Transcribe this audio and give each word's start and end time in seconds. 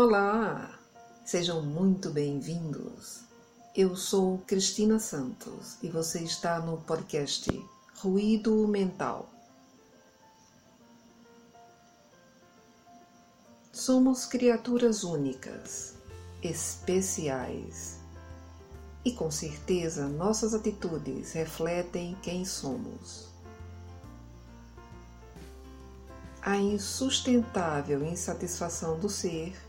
Olá, 0.00 0.78
sejam 1.24 1.60
muito 1.60 2.10
bem-vindos. 2.10 3.22
Eu 3.74 3.96
sou 3.96 4.38
Cristina 4.46 5.00
Santos 5.00 5.76
e 5.82 5.88
você 5.88 6.20
está 6.20 6.60
no 6.60 6.76
podcast 6.76 7.50
Ruído 7.96 8.68
Mental. 8.68 9.28
Somos 13.72 14.24
criaturas 14.24 15.02
únicas, 15.02 15.96
especiais. 16.44 17.98
E 19.04 19.10
com 19.10 19.32
certeza 19.32 20.06
nossas 20.06 20.54
atitudes 20.54 21.32
refletem 21.32 22.16
quem 22.22 22.44
somos. 22.44 23.26
A 26.40 26.56
insustentável 26.56 28.04
insatisfação 28.04 28.96
do 28.96 29.08
ser 29.08 29.66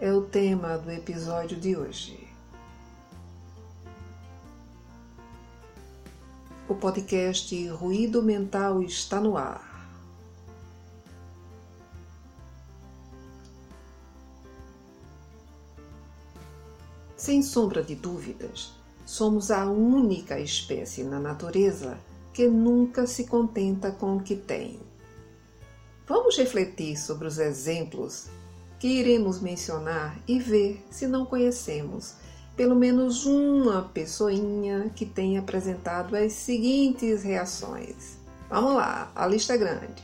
é 0.00 0.10
o 0.10 0.22
tema 0.22 0.78
do 0.78 0.90
episódio 0.90 1.60
de 1.60 1.76
hoje. 1.76 2.26
O 6.66 6.74
podcast 6.74 7.68
Ruído 7.68 8.22
Mental 8.22 8.82
está 8.82 9.20
no 9.20 9.36
ar. 9.36 9.68
Sem 17.14 17.42
sombra 17.42 17.82
de 17.82 17.94
dúvidas, 17.94 18.72
somos 19.04 19.50
a 19.50 19.66
única 19.66 20.40
espécie 20.40 21.04
na 21.04 21.20
natureza 21.20 21.98
que 22.32 22.48
nunca 22.48 23.06
se 23.06 23.26
contenta 23.26 23.90
com 23.90 24.16
o 24.16 24.22
que 24.22 24.34
tem. 24.34 24.80
Vamos 26.06 26.38
refletir 26.38 26.96
sobre 26.96 27.28
os 27.28 27.38
exemplos 27.38 28.30
que 28.80 28.88
iremos 28.88 29.38
mencionar 29.40 30.18
e 30.26 30.40
ver 30.40 30.84
se 30.90 31.06
não 31.06 31.24
conhecemos 31.24 32.14
pelo 32.56 32.74
menos 32.74 33.24
uma 33.24 33.82
pessoinha 33.82 34.90
que 34.96 35.06
tenha 35.06 35.38
apresentado 35.38 36.16
as 36.16 36.32
seguintes 36.32 37.22
reações. 37.22 38.18
Vamos 38.50 38.74
lá, 38.74 39.12
a 39.14 39.26
lista 39.26 39.54
é 39.54 39.58
grande. 39.58 40.02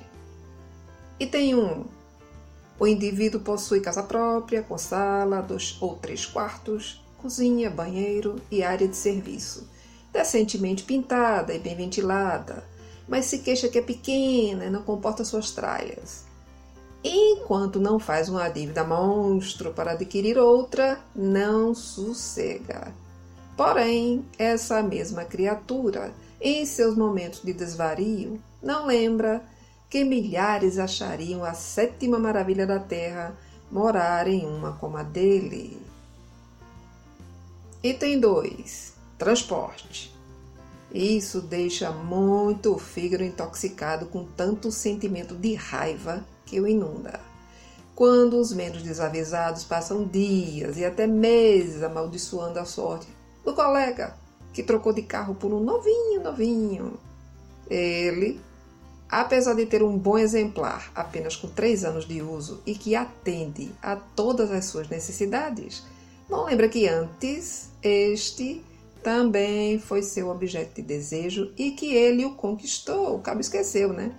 E 1.18 1.26
tem 1.26 1.56
um. 1.56 1.84
O 2.78 2.86
indivíduo 2.86 3.40
possui 3.40 3.80
casa 3.80 4.02
própria, 4.02 4.62
com 4.62 4.78
sala, 4.78 5.42
dois 5.42 5.76
ou 5.80 5.96
três 5.96 6.24
quartos, 6.24 7.02
cozinha, 7.18 7.68
banheiro 7.68 8.36
e 8.50 8.62
área 8.62 8.86
de 8.86 8.96
serviço, 8.96 9.68
decentemente 10.12 10.84
pintada 10.84 11.52
e 11.52 11.58
bem 11.58 11.74
ventilada 11.74 12.62
mas 13.08 13.26
se 13.26 13.38
queixa 13.38 13.68
que 13.68 13.78
é 13.78 13.82
pequena 13.82 14.64
e 14.64 14.70
não 14.70 14.82
comporta 14.82 15.24
suas 15.24 15.50
tralhas. 15.50 16.25
Enquanto 17.08 17.78
não 17.78 18.00
faz 18.00 18.28
uma 18.28 18.48
dívida 18.48 18.82
monstro 18.82 19.72
para 19.72 19.92
adquirir 19.92 20.36
outra, 20.36 20.98
não 21.14 21.72
sossega. 21.72 22.92
Porém, 23.56 24.24
essa 24.36 24.82
mesma 24.82 25.24
criatura, 25.24 26.12
em 26.40 26.66
seus 26.66 26.96
momentos 26.96 27.42
de 27.44 27.52
desvario, 27.52 28.42
não 28.60 28.86
lembra 28.86 29.40
que 29.88 30.02
milhares 30.04 30.80
achariam 30.80 31.44
a 31.44 31.54
sétima 31.54 32.18
maravilha 32.18 32.66
da 32.66 32.80
terra 32.80 33.36
morar 33.70 34.26
em 34.26 34.44
uma 34.44 34.72
como 34.72 34.96
a 34.96 35.04
dele. 35.04 35.80
Item 37.84 38.18
2: 38.18 38.94
Transporte. 39.16 40.12
Isso 40.92 41.40
deixa 41.40 41.92
muito 41.92 42.74
o 42.74 42.78
fígado 42.80 43.22
intoxicado 43.22 44.06
com 44.06 44.24
tanto 44.24 44.72
sentimento 44.72 45.36
de 45.36 45.54
raiva 45.54 46.24
que 46.46 46.60
o 46.60 46.66
inunda. 46.66 47.20
Quando 47.94 48.38
os 48.38 48.52
menos 48.52 48.82
desavisados 48.82 49.64
passam 49.64 50.04
dias 50.04 50.78
e 50.78 50.84
até 50.84 51.06
meses 51.06 51.82
amaldiçoando 51.82 52.58
a 52.58 52.64
sorte 52.64 53.08
do 53.44 53.52
colega 53.52 54.14
que 54.56 54.62
trocou 54.62 54.90
de 54.90 55.02
carro 55.02 55.34
por 55.34 55.52
um 55.52 55.60
novinho, 55.60 56.22
novinho. 56.22 56.94
Ele, 57.68 58.40
apesar 59.06 59.54
de 59.54 59.66
ter 59.66 59.82
um 59.82 59.98
bom 59.98 60.16
exemplar 60.16 60.90
apenas 60.94 61.36
com 61.36 61.46
três 61.46 61.84
anos 61.84 62.08
de 62.08 62.22
uso 62.22 62.62
e 62.64 62.74
que 62.74 62.96
atende 62.96 63.70
a 63.82 63.96
todas 63.96 64.50
as 64.50 64.64
suas 64.64 64.88
necessidades, 64.88 65.82
não 66.26 66.46
lembra 66.46 66.70
que 66.70 66.88
antes 66.88 67.68
este 67.82 68.64
também 69.02 69.78
foi 69.78 70.02
seu 70.02 70.30
objeto 70.30 70.76
de 70.76 70.82
desejo 70.82 71.52
e 71.56 71.72
que 71.72 71.94
ele 71.94 72.24
o 72.24 72.34
conquistou. 72.34 73.14
O 73.14 73.20
cabo 73.20 73.42
esqueceu, 73.42 73.92
né? 73.92 74.10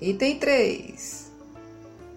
Item 0.00 0.38
3. 0.38 1.30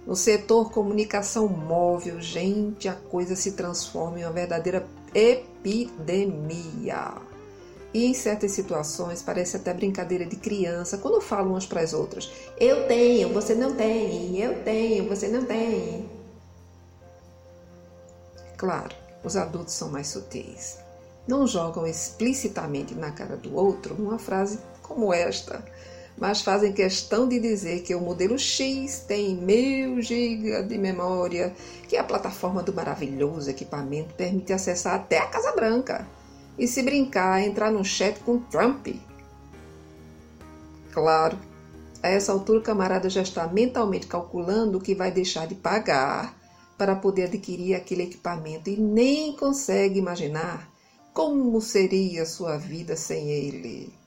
No 0.08 0.16
setor 0.16 0.72
comunicação 0.72 1.50
móvel, 1.50 2.22
gente, 2.22 2.88
a 2.88 2.94
coisa 2.94 3.36
se 3.36 3.54
transforma 3.54 4.20
em 4.20 4.24
uma 4.24 4.32
verdadeira 4.32 4.88
epidemia. 5.14 7.14
E 7.94 8.06
em 8.06 8.14
certas 8.14 8.52
situações 8.52 9.22
parece 9.22 9.58
até 9.58 9.74
brincadeira 9.74 10.26
de 10.26 10.38
criança 10.38 10.98
quando 10.98 11.20
falam 11.20 11.52
umas 11.52 11.66
para 11.66 11.82
as 11.82 11.94
outras. 11.94 12.32
Eu 12.58 12.88
tenho, 12.88 13.34
você 13.34 13.54
não 13.54 13.76
tem. 13.76 14.40
Eu 14.40 14.64
tenho, 14.64 15.10
você 15.10 15.28
não 15.28 15.44
tem. 15.44 16.10
Claro, 18.58 18.96
os 19.26 19.36
adultos 19.36 19.74
são 19.74 19.90
mais 19.90 20.08
sutis. 20.08 20.78
Não 21.28 21.46
jogam 21.46 21.86
explicitamente 21.86 22.96
na 22.96 23.12
cara 23.12 23.36
do 23.36 23.56
outro 23.56 23.94
uma 23.96 24.18
frase 24.18 24.58
como 24.82 25.14
esta, 25.14 25.64
mas 26.18 26.42
fazem 26.42 26.72
questão 26.72 27.28
de 27.28 27.40
dizer 27.40 27.82
que 27.82 27.96
o 27.96 28.02
modelo 28.02 28.38
X 28.38 29.04
tem 29.08 29.36
mil 29.36 30.02
GB 30.02 30.64
de 30.64 30.78
memória, 30.78 31.54
que 31.88 31.98
a 31.98 32.04
plataforma 32.04 32.62
do 32.62 32.74
maravilhoso 32.74 33.50
equipamento 33.50 34.14
permite 34.16 34.54
acessar 34.54 34.96
até 34.96 35.18
a 35.18 35.28
Casa 35.28 35.52
Branca. 35.54 36.08
E 36.58 36.68
se 36.68 36.84
brincar, 36.84 37.42
entrar 37.42 37.72
num 37.72 37.84
chat 37.84 38.20
com 38.20 38.40
Trump. 38.40 38.88
Claro, 40.92 41.38
a 42.04 42.10
essa 42.10 42.32
altura 42.32 42.60
o 42.60 42.64
camarada 42.64 43.10
já 43.10 43.22
está 43.22 43.48
mentalmente 43.48 44.06
calculando 44.06 44.78
o 44.78 44.82
que 44.82 44.94
vai 44.94 45.12
deixar 45.12 45.48
de 45.48 45.56
pagar 45.56 46.38
para 46.78 46.96
poder 46.96 47.24
adquirir 47.24 47.76
aquele 47.76 48.04
equipamento 48.04 48.70
e 48.70 48.78
nem 48.78 49.36
consegue 49.36 50.00
imaginar 50.00 50.70
como 51.14 51.62
seria 51.62 52.26
sua 52.26 52.58
vida 52.58 52.96
sem 52.96 53.30
ele. 53.30 54.03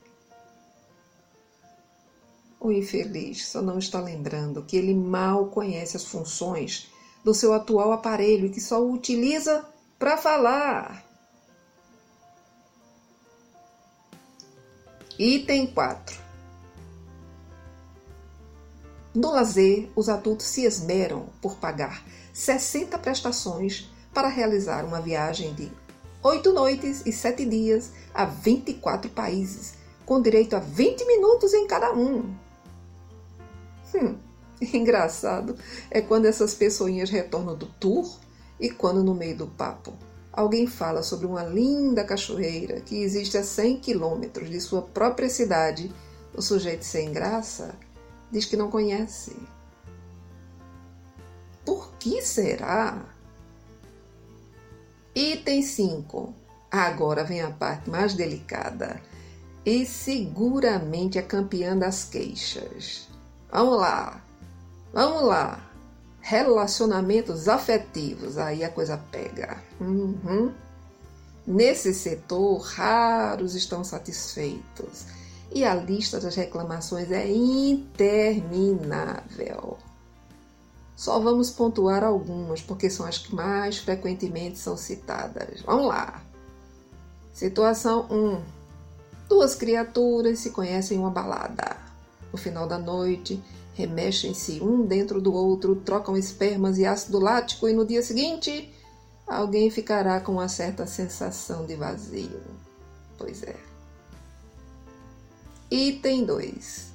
O 2.59 2.71
infeliz 2.71 3.47
só 3.47 3.61
não 3.61 3.77
está 3.77 4.01
lembrando 4.01 4.63
que 4.63 4.75
ele 4.75 4.93
mal 4.93 5.47
conhece 5.47 5.95
as 5.95 6.05
funções 6.05 6.89
do 7.23 7.33
seu 7.33 7.53
atual 7.53 7.91
aparelho 7.91 8.47
e 8.47 8.49
que 8.49 8.59
só 8.59 8.81
o 8.81 8.93
utiliza 8.93 9.65
para 9.99 10.17
falar. 10.17 11.05
Item 15.19 15.67
4. 15.67 16.27
No 19.13 19.31
lazer, 19.31 19.89
os 19.95 20.09
adultos 20.09 20.45
se 20.45 20.63
esmeram 20.63 21.27
por 21.41 21.57
pagar 21.57 22.03
60 22.33 22.97
prestações 22.99 23.89
para 24.13 24.27
realizar 24.27 24.85
uma 24.85 25.01
viagem 25.01 25.53
de 25.55 25.71
8 26.21 26.53
noites 26.53 27.03
e 27.05 27.11
7 27.11 27.45
dias 27.45 27.91
a 28.13 28.25
24 28.25 29.09
países, 29.09 29.73
com 30.05 30.21
direito 30.21 30.55
a 30.55 30.59
20 30.59 31.05
minutos 31.05 31.53
em 31.53 31.65
cada 31.65 31.93
um. 31.93 32.46
Hum, 33.93 34.17
engraçado 34.73 35.55
é 35.89 36.01
quando 36.01 36.25
essas 36.25 36.53
pessoinhas 36.53 37.09
retornam 37.09 37.55
do 37.55 37.65
tour 37.65 38.19
e 38.59 38.69
quando 38.69 39.03
no 39.03 39.13
meio 39.13 39.37
do 39.37 39.47
papo 39.47 39.93
alguém 40.31 40.67
fala 40.67 41.01
sobre 41.01 41.25
uma 41.25 41.43
linda 41.43 42.03
cachoeira 42.03 42.79
que 42.81 43.01
existe 43.01 43.37
a 43.37 43.43
100 43.43 43.79
quilômetros 43.79 44.49
de 44.49 44.61
sua 44.61 44.83
própria 44.83 45.29
cidade, 45.29 45.91
o 46.35 46.41
sujeito 46.41 46.85
sem 46.85 47.11
graça 47.11 47.73
diz 48.31 48.45
que 48.45 48.55
não 48.55 48.69
conhece. 48.69 49.35
Por 51.65 51.91
que 51.93 52.21
será? 52.21 53.03
Item 55.15 55.63
5. 55.63 56.33
Agora 56.69 57.23
vem 57.23 57.41
a 57.41 57.49
parte 57.49 57.89
mais 57.89 58.13
delicada 58.13 59.01
e 59.65 59.85
seguramente 59.85 61.17
a 61.17 61.23
campeã 61.23 61.75
das 61.75 62.03
queixas. 62.03 63.07
Vamos 63.51 63.79
lá, 63.79 64.21
vamos 64.93 65.23
lá. 65.23 65.63
Relacionamentos 66.21 67.47
afetivos, 67.47 68.37
aí 68.37 68.63
a 68.63 68.69
coisa 68.69 68.97
pega. 69.11 69.57
Uhum. 69.79 70.51
Nesse 71.45 71.93
setor, 71.93 72.59
raros 72.59 73.55
estão 73.55 73.83
satisfeitos 73.83 75.05
e 75.51 75.63
a 75.63 75.73
lista 75.73 76.19
das 76.19 76.35
reclamações 76.35 77.09
é 77.11 77.25
interminável. 77.31 78.67
Só 80.95 81.19
vamos 81.19 81.49
pontuar 81.51 82.03
algumas, 82.03 82.61
porque 82.61 82.89
são 82.89 83.05
as 83.05 83.19
que 83.19 83.33
mais 83.33 83.77
frequentemente 83.77 84.57
são 84.57 84.75
citadas. 84.75 85.61
Vamos 85.61 85.87
lá. 85.87 86.21
Situação 87.31 88.07
1. 88.09 88.41
Duas 89.29 89.53
criaturas 89.53 90.39
se 90.39 90.49
conhecem 90.49 90.97
em 90.97 90.99
uma 90.99 91.11
balada. 91.11 91.76
No 92.31 92.37
final 92.37 92.67
da 92.67 92.77
noite, 92.77 93.41
remexem-se 93.73 94.61
um 94.61 94.85
dentro 94.85 95.21
do 95.21 95.33
outro, 95.33 95.75
trocam 95.75 96.17
espermas 96.17 96.77
e 96.77 96.85
ácido 96.85 97.19
lático, 97.19 97.67
e 97.67 97.73
no 97.73 97.85
dia 97.85 98.01
seguinte 98.01 98.73
alguém 99.25 99.69
ficará 99.69 100.19
com 100.19 100.33
uma 100.33 100.47
certa 100.47 100.87
sensação 100.87 101.65
de 101.65 101.75
vazio. 101.75 102.41
Pois 103.17 103.43
é. 103.43 103.55
Item 105.69 106.25
2. 106.25 106.87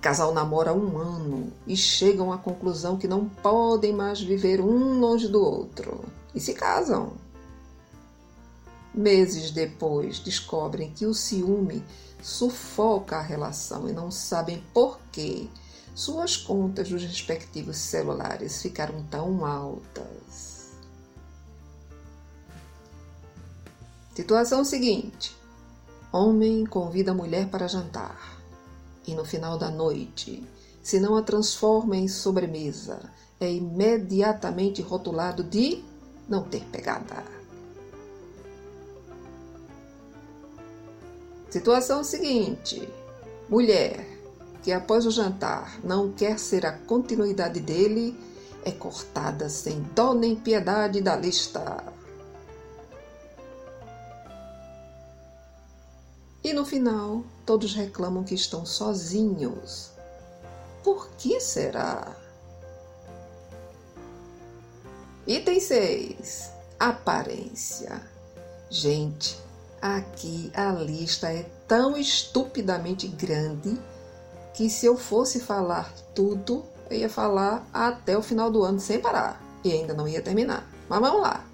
Casal 0.00 0.32
namora 0.32 0.74
um 0.74 0.98
ano 0.98 1.52
e 1.66 1.76
chegam 1.76 2.32
à 2.32 2.38
conclusão 2.38 2.96
que 2.96 3.08
não 3.08 3.28
podem 3.28 3.92
mais 3.92 4.20
viver 4.20 4.60
um 4.60 5.00
longe 5.00 5.26
do 5.26 5.42
outro 5.42 6.04
e 6.34 6.38
se 6.38 6.52
casam. 6.52 7.14
Meses 8.94 9.50
depois, 9.50 10.18
descobrem 10.18 10.90
que 10.90 11.06
o 11.06 11.14
ciúme 11.14 11.82
sufoca 12.26 13.18
a 13.18 13.22
relação 13.22 13.88
e 13.88 13.92
não 13.92 14.10
sabem 14.10 14.60
por 14.74 14.98
que 15.12 15.48
suas 15.94 16.36
contas 16.36 16.88
dos 16.88 17.00
respectivos 17.00 17.76
celulares 17.76 18.60
ficaram 18.60 19.00
tão 19.04 19.46
altas. 19.46 20.72
Situação 24.12 24.64
seguinte: 24.64 25.36
homem 26.12 26.66
convida 26.66 27.12
a 27.12 27.14
mulher 27.14 27.48
para 27.48 27.68
jantar 27.68 28.36
e 29.06 29.14
no 29.14 29.24
final 29.24 29.56
da 29.56 29.70
noite, 29.70 30.42
se 30.82 30.98
não 30.98 31.14
a 31.14 31.22
transforma 31.22 31.96
em 31.96 32.08
sobremesa, 32.08 33.08
é 33.38 33.48
imediatamente 33.52 34.82
rotulado 34.82 35.44
de 35.44 35.84
não 36.28 36.42
ter 36.42 36.64
pegada. 36.72 37.35
Situação 41.56 42.04
seguinte: 42.04 42.86
mulher 43.48 44.06
que 44.62 44.70
após 44.70 45.06
o 45.06 45.10
jantar 45.10 45.80
não 45.82 46.12
quer 46.12 46.38
ser 46.38 46.66
a 46.66 46.72
continuidade 46.72 47.60
dele 47.60 48.14
é 48.62 48.70
cortada 48.70 49.48
sem 49.48 49.80
dó 49.94 50.12
nem 50.12 50.36
piedade 50.36 51.00
da 51.00 51.16
lista. 51.16 51.82
E 56.44 56.52
no 56.52 56.66
final, 56.66 57.24
todos 57.46 57.72
reclamam 57.72 58.22
que 58.22 58.34
estão 58.34 58.66
sozinhos. 58.66 59.92
Por 60.84 61.08
que 61.12 61.40
será? 61.40 62.14
Item 65.26 65.58
6. 65.58 66.50
Aparência. 66.78 68.02
Gente, 68.68 69.45
Aqui 69.80 70.50
a 70.54 70.72
lista 70.72 71.32
é 71.32 71.42
tão 71.68 71.96
estupidamente 71.96 73.06
grande 73.06 73.78
que 74.54 74.70
se 74.70 74.86
eu 74.86 74.96
fosse 74.96 75.40
falar 75.40 75.92
tudo, 76.14 76.64
eu 76.88 76.96
ia 76.98 77.10
falar 77.10 77.66
até 77.72 78.16
o 78.16 78.22
final 78.22 78.50
do 78.50 78.62
ano 78.64 78.80
sem 78.80 78.98
parar 79.00 79.40
e 79.62 79.72
ainda 79.72 79.92
não 79.92 80.08
ia 80.08 80.22
terminar. 80.22 80.66
Mas 80.88 81.00
vamos 81.00 81.20
lá. 81.20 81.44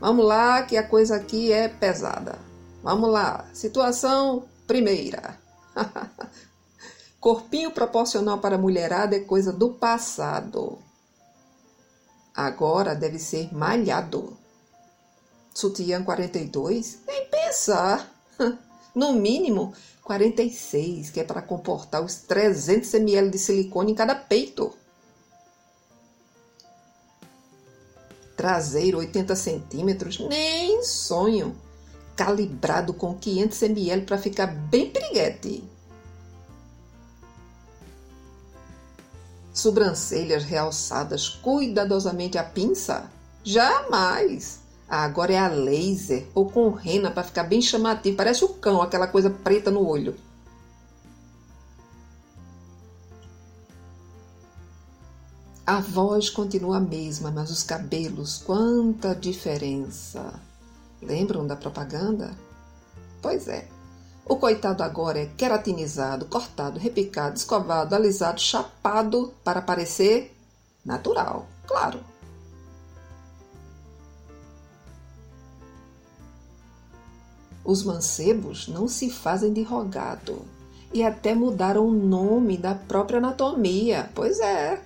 Vamos 0.00 0.24
lá 0.24 0.62
que 0.62 0.76
a 0.76 0.86
coisa 0.86 1.16
aqui 1.16 1.52
é 1.52 1.68
pesada. 1.68 2.38
Vamos 2.82 3.10
lá. 3.10 3.44
Situação 3.52 4.44
primeira. 4.66 5.38
Corpinho 7.20 7.70
proporcional 7.70 8.38
para 8.38 8.56
mulherada 8.56 9.14
é 9.14 9.20
coisa 9.20 9.52
do 9.52 9.74
passado. 9.74 10.78
Agora 12.34 12.94
deve 12.94 13.18
ser 13.18 13.54
malhado. 13.54 14.39
Sutiã 15.54 16.02
42? 16.02 17.00
Nem 17.06 17.26
pensar. 17.26 18.10
No 18.92 19.12
mínimo 19.12 19.72
46, 20.02 21.10
que 21.10 21.20
é 21.20 21.24
para 21.24 21.40
comportar 21.40 22.02
os 22.02 22.16
300 22.16 22.92
ml 22.94 23.30
de 23.30 23.38
silicone 23.38 23.92
em 23.92 23.94
cada 23.94 24.16
peito. 24.16 24.74
Traseiro 28.36 28.98
80 28.98 29.36
centímetros? 29.36 30.18
Nem 30.18 30.82
sonho. 30.82 31.56
Calibrado 32.16 32.92
com 32.92 33.14
500 33.14 33.62
ml 33.62 34.02
para 34.04 34.18
ficar 34.18 34.46
bem 34.46 34.90
piriguete. 34.90 35.62
Sobrancelhas 39.52 40.42
realçadas 40.42 41.28
cuidadosamente 41.28 42.38
à 42.38 42.42
pinça? 42.42 43.10
Jamais! 43.44 44.58
Agora 44.98 45.32
é 45.32 45.38
a 45.38 45.48
laser 45.48 46.26
ou 46.34 46.50
com 46.50 46.70
rena 46.70 47.10
para 47.10 47.22
ficar 47.22 47.44
bem 47.44 47.62
chamativo. 47.62 48.16
Parece 48.16 48.44
o 48.44 48.48
cão, 48.48 48.82
aquela 48.82 49.06
coisa 49.06 49.30
preta 49.30 49.70
no 49.70 49.86
olho. 49.86 50.14
A 55.64 55.78
voz 55.78 56.28
continua 56.28 56.78
a 56.78 56.80
mesma, 56.80 57.30
mas 57.30 57.48
os 57.48 57.62
cabelos, 57.62 58.38
quanta 58.38 59.14
diferença! 59.14 60.34
Lembram 61.00 61.46
da 61.46 61.54
propaganda? 61.54 62.36
Pois 63.22 63.46
é. 63.46 63.68
O 64.26 64.36
coitado 64.36 64.82
agora 64.82 65.20
é 65.20 65.26
queratinizado, 65.26 66.26
cortado, 66.26 66.78
repicado, 66.78 67.36
escovado, 67.36 67.94
alisado, 67.94 68.40
chapado 68.40 69.32
para 69.44 69.62
parecer 69.62 70.36
natural, 70.84 71.46
claro. 71.66 72.09
Os 77.70 77.84
mancebos 77.84 78.66
não 78.66 78.88
se 78.88 79.08
fazem 79.08 79.52
de 79.52 79.62
rogado 79.62 80.44
e 80.92 81.04
até 81.04 81.36
mudaram 81.36 81.86
o 81.86 81.92
nome 81.92 82.58
da 82.58 82.74
própria 82.74 83.18
anatomia. 83.18 84.10
Pois 84.12 84.40
é. 84.40 84.82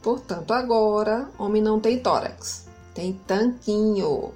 Portanto, 0.00 0.50
agora, 0.54 1.30
homem 1.38 1.60
não 1.60 1.78
tem 1.78 2.00
tórax, 2.00 2.64
tem 2.94 3.20
tanquinho. 3.26 4.32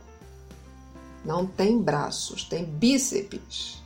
Não 1.24 1.46
tem 1.46 1.80
braços, 1.80 2.44
tem 2.44 2.66
bíceps. 2.66 3.82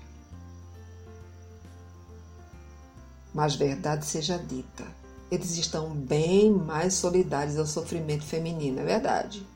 Mas 3.32 3.54
verdade 3.54 4.06
seja 4.06 4.38
dita, 4.38 4.84
eles 5.30 5.56
estão 5.56 5.90
bem 5.90 6.50
mais 6.50 6.94
solidários 6.94 7.56
ao 7.56 7.64
sofrimento 7.64 8.24
feminino, 8.24 8.80
é 8.80 8.84
verdade. 8.84 9.46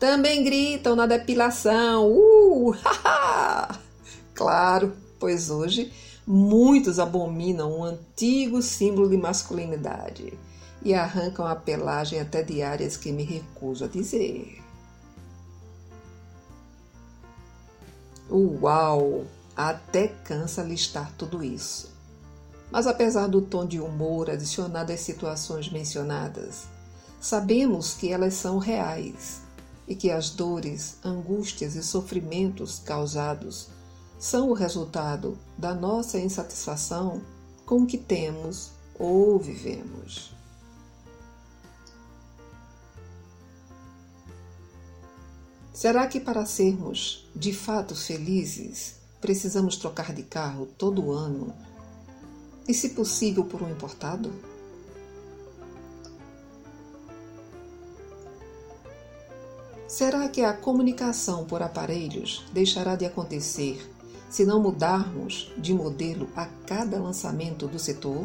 Também 0.00 0.42
gritam 0.42 0.96
na 0.96 1.04
depilação. 1.04 2.10
Uh! 2.10 2.74
claro, 4.34 4.96
pois 5.18 5.50
hoje 5.50 5.92
muitos 6.26 6.98
abominam 6.98 7.80
um 7.80 7.84
antigo 7.84 8.62
símbolo 8.62 9.10
de 9.10 9.18
masculinidade 9.18 10.32
e 10.82 10.94
arrancam 10.94 11.46
a 11.46 11.54
pelagem 11.54 12.18
até 12.18 12.42
de 12.42 12.62
áreas 12.62 12.96
que 12.96 13.12
me 13.12 13.24
recuso 13.24 13.84
a 13.84 13.88
dizer. 13.88 14.62
Uau! 18.30 19.26
Até 19.54 20.08
cansa 20.08 20.62
listar 20.62 21.12
tudo 21.18 21.44
isso. 21.44 21.90
Mas 22.70 22.86
apesar 22.86 23.26
do 23.26 23.42
tom 23.42 23.66
de 23.66 23.78
humor 23.78 24.30
adicionado 24.30 24.92
às 24.92 25.00
situações 25.00 25.70
mencionadas, 25.70 26.68
sabemos 27.20 27.92
que 27.92 28.10
elas 28.10 28.32
são 28.32 28.56
reais 28.56 29.42
e 29.90 29.96
que 29.96 30.08
as 30.08 30.30
dores, 30.30 30.98
angústias 31.04 31.74
e 31.74 31.82
sofrimentos 31.82 32.78
causados 32.78 33.66
são 34.20 34.48
o 34.48 34.54
resultado 34.54 35.36
da 35.58 35.74
nossa 35.74 36.16
insatisfação 36.16 37.20
com 37.66 37.82
o 37.82 37.86
que 37.86 37.98
temos 37.98 38.70
ou 38.96 39.36
vivemos. 39.36 40.32
Será 45.74 46.06
que 46.06 46.20
para 46.20 46.46
sermos 46.46 47.28
de 47.34 47.52
fato 47.52 47.96
felizes 47.96 48.94
precisamos 49.20 49.74
trocar 49.74 50.12
de 50.12 50.22
carro 50.22 50.66
todo 50.78 51.10
ano? 51.10 51.52
E, 52.68 52.72
se 52.72 52.90
possível, 52.90 53.44
por 53.44 53.60
um 53.60 53.70
importado? 53.70 54.30
Será 59.90 60.28
que 60.28 60.42
a 60.42 60.52
comunicação 60.52 61.44
por 61.44 61.60
aparelhos 61.62 62.44
deixará 62.52 62.94
de 62.94 63.04
acontecer 63.04 63.92
se 64.30 64.44
não 64.44 64.62
mudarmos 64.62 65.52
de 65.58 65.74
modelo 65.74 66.28
a 66.36 66.46
cada 66.64 66.96
lançamento 66.96 67.66
do 67.66 67.76
setor? 67.76 68.24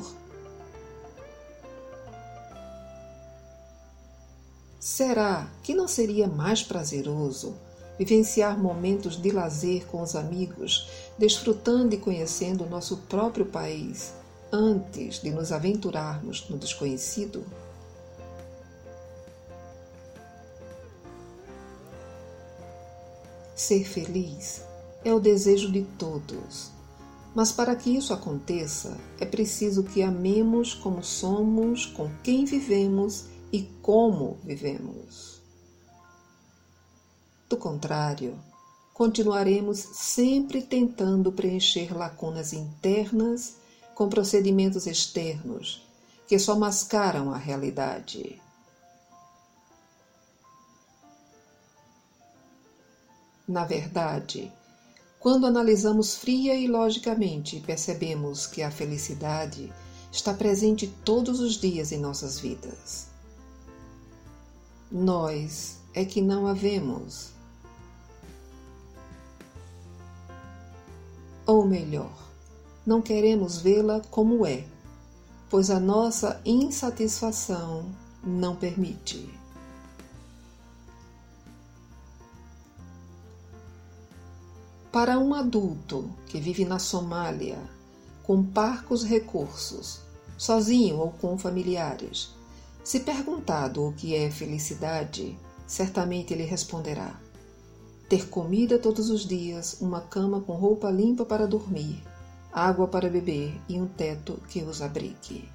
Será 4.79 5.49
que 5.63 5.73
não 5.73 5.87
seria 5.87 6.27
mais 6.27 6.61
prazeroso 6.61 7.55
vivenciar 7.97 8.59
momentos 8.59 9.19
de 9.19 9.31
lazer 9.31 9.87
com 9.87 10.03
os 10.03 10.15
amigos, 10.15 10.87
desfrutando 11.17 11.95
e 11.95 11.97
conhecendo 11.97 12.63
o 12.63 12.69
nosso 12.69 12.97
próprio 13.09 13.47
país 13.47 14.13
antes 14.51 15.19
de 15.19 15.31
nos 15.31 15.51
aventurarmos 15.51 16.47
no 16.47 16.59
desconhecido? 16.59 17.43
Ser 23.55 23.85
feliz 23.85 24.61
é 25.03 25.13
o 25.13 25.19
desejo 25.19 25.71
de 25.71 25.83
todos, 25.97 26.71
Mas 27.33 27.51
para 27.51 27.75
que 27.75 27.89
isso 27.89 28.13
aconteça, 28.13 28.97
é 29.19 29.25
preciso 29.25 29.83
que 29.83 30.01
amemos 30.01 30.73
como 30.73 31.03
somos, 31.03 31.85
com 31.85 32.09
quem 32.23 32.45
vivemos 32.45 33.25
e 33.51 33.63
como 33.81 34.37
vivemos. 34.41 35.41
Do 37.49 37.57
contrário, 37.57 38.39
continuaremos 38.93 39.79
sempre 39.79 40.61
tentando 40.61 41.31
preencher 41.31 41.95
lacunas 41.95 42.53
internas 42.53 43.57
com 43.93 44.07
procedimentos 44.07 44.87
externos 44.87 45.85
que 46.27 46.39
só 46.39 46.57
mascaram 46.57 47.31
a 47.31 47.37
realidade. 47.37 48.41
Na 53.47 53.63
verdade, 53.63 54.51
quando 55.19 55.45
analisamos 55.45 56.15
fria 56.15 56.55
e 56.55 56.67
logicamente, 56.67 57.59
percebemos 57.59 58.47
que 58.47 58.61
a 58.61 58.71
felicidade 58.71 59.71
está 60.11 60.33
presente 60.33 60.87
todos 61.03 61.39
os 61.39 61.55
dias 61.55 61.91
em 61.91 61.99
nossas 61.99 62.39
vidas. 62.39 63.07
Nós 64.91 65.77
é 65.93 66.05
que 66.05 66.21
não 66.21 66.47
a 66.47 66.53
vemos. 66.53 67.31
Ou 71.45 71.65
melhor, 71.65 72.15
não 72.85 73.01
queremos 73.01 73.57
vê-la 73.57 74.01
como 74.09 74.45
é, 74.45 74.65
pois 75.49 75.69
a 75.69 75.79
nossa 75.79 76.41
insatisfação 76.45 77.91
não 78.23 78.55
permite. 78.55 79.44
Para 84.95 85.19
um 85.19 85.33
adulto 85.33 86.09
que 86.25 86.39
vive 86.39 86.63
na 86.63 86.79
Somália, 86.79 87.57
com 88.23 88.41
parcos 88.41 89.03
recursos, 89.03 89.99
sozinho 90.37 90.99
ou 90.99 91.11
com 91.11 91.37
familiares, 91.37 92.33
se 92.81 93.01
perguntado 93.01 93.85
o 93.85 93.91
que 93.91 94.15
é 94.15 94.31
felicidade, 94.31 95.37
certamente 95.67 96.33
ele 96.33 96.45
responderá: 96.45 97.19
ter 98.07 98.29
comida 98.29 98.79
todos 98.79 99.09
os 99.09 99.27
dias, 99.27 99.81
uma 99.81 99.99
cama 99.99 100.39
com 100.39 100.53
roupa 100.53 100.89
limpa 100.89 101.25
para 101.25 101.45
dormir, 101.45 102.01
água 102.49 102.87
para 102.87 103.09
beber 103.09 103.53
e 103.67 103.81
um 103.81 103.87
teto 103.87 104.39
que 104.47 104.61
os 104.61 104.81
abrigue. 104.81 105.54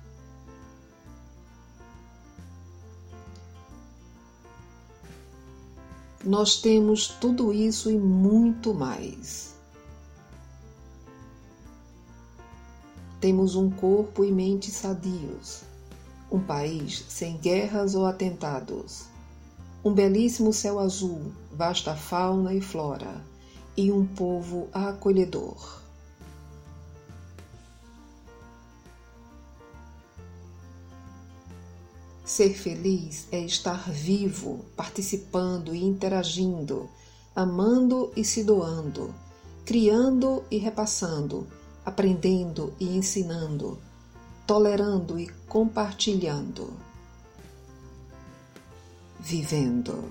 Nós 6.24 6.60
temos 6.60 7.08
tudo 7.08 7.50
isso 7.50 7.90
e 7.90 7.98
muito 7.98 8.74
mais. 8.74 9.54
Temos 13.18 13.54
um 13.54 13.70
corpo 13.70 14.22
e 14.22 14.30
mente 14.30 14.70
sadios, 14.70 15.62
um 16.30 16.38
país 16.38 17.06
sem 17.08 17.38
guerras 17.38 17.94
ou 17.94 18.04
atentados, 18.04 19.04
um 19.82 19.94
belíssimo 19.94 20.52
céu 20.52 20.78
azul, 20.78 21.32
vasta 21.50 21.96
fauna 21.96 22.52
e 22.52 22.60
flora 22.60 23.24
e 23.74 23.90
um 23.90 24.06
povo 24.06 24.68
acolhedor. 24.74 25.79
Ser 32.30 32.54
feliz 32.54 33.26
é 33.32 33.40
estar 33.40 33.90
vivo, 33.90 34.64
participando 34.76 35.74
e 35.74 35.84
interagindo, 35.84 36.88
amando 37.34 38.12
e 38.14 38.24
se 38.24 38.44
doando, 38.44 39.12
criando 39.66 40.44
e 40.48 40.56
repassando, 40.56 41.44
aprendendo 41.84 42.72
e 42.78 42.96
ensinando, 42.96 43.80
tolerando 44.46 45.18
e 45.18 45.28
compartilhando, 45.48 46.72
vivendo. 49.18 50.08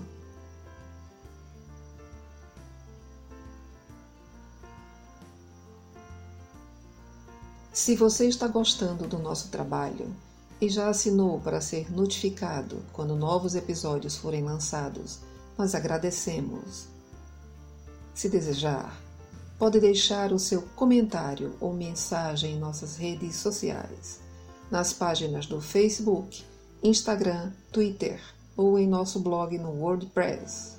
Se 7.72 7.96
você 7.96 8.28
está 8.28 8.46
gostando 8.46 9.08
do 9.08 9.18
nosso 9.18 9.48
trabalho, 9.48 10.14
e 10.62 10.68
já 10.68 10.90
assinou 10.90 11.40
para 11.40 11.62
ser 11.62 11.92
notificado 11.92 12.84
quando 12.92 13.16
novos 13.16 13.56
episódios 13.56 14.18
forem 14.18 14.44
lançados, 14.44 15.20
nós 15.58 15.74
agradecemos. 15.74 16.88
Se 18.14 18.30
desejar, 18.30 19.00
pode 19.58 19.80
deixar 19.80 20.32
o 20.32 20.40
seu 20.40 20.62
comentário 20.76 21.56
ou 21.60 21.74
mensagem 21.74 22.56
em 22.56 22.60
nossas 22.60 22.98
redes 22.98 23.36
sociais, 23.36 24.20
nas 24.70 24.94
páginas 24.94 25.46
do 25.46 25.62
Facebook, 25.62 26.44
Instagram, 26.84 27.52
Twitter 27.72 28.22
ou 28.56 28.78
em 28.78 28.88
nosso 28.88 29.20
blog 29.20 29.58
no 29.58 29.72
WordPress. 29.72 30.78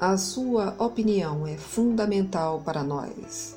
A 0.00 0.16
sua 0.16 0.74
opinião 0.78 1.46
é 1.46 1.56
fundamental 1.56 2.62
para 2.64 2.84
nós. 2.84 3.56